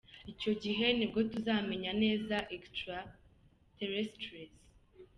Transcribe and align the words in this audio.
Icyo 0.31 0.51
gihe 0.63 0.85
nibwo 0.97 1.19
tuzamenya 1.31 1.91
neza 2.03 2.35
Extra-terrestres. 2.55 4.53